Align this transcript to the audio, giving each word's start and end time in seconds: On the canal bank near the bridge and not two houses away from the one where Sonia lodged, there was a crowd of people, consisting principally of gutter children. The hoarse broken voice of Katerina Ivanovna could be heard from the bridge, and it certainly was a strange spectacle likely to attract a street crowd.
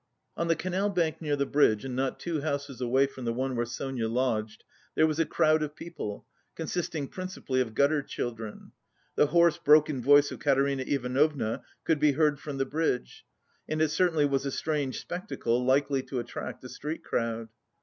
On 0.35 0.47
the 0.47 0.55
canal 0.55 0.89
bank 0.89 1.21
near 1.21 1.35
the 1.35 1.45
bridge 1.45 1.85
and 1.85 1.95
not 1.95 2.19
two 2.19 2.41
houses 2.41 2.81
away 2.81 3.05
from 3.05 3.23
the 3.25 3.31
one 3.33 3.55
where 3.55 3.67
Sonia 3.67 4.07
lodged, 4.09 4.63
there 4.95 5.05
was 5.05 5.19
a 5.19 5.27
crowd 5.27 5.61
of 5.61 5.75
people, 5.75 6.25
consisting 6.55 7.07
principally 7.07 7.61
of 7.61 7.75
gutter 7.75 8.01
children. 8.01 8.71
The 9.15 9.27
hoarse 9.27 9.59
broken 9.59 10.01
voice 10.01 10.31
of 10.31 10.39
Katerina 10.39 10.85
Ivanovna 10.87 11.63
could 11.83 11.99
be 11.99 12.13
heard 12.13 12.39
from 12.39 12.57
the 12.57 12.65
bridge, 12.65 13.25
and 13.69 13.79
it 13.79 13.89
certainly 13.89 14.25
was 14.25 14.43
a 14.43 14.51
strange 14.51 14.99
spectacle 14.99 15.63
likely 15.63 16.01
to 16.01 16.17
attract 16.19 16.63
a 16.63 16.69
street 16.69 17.03
crowd. 17.03 17.49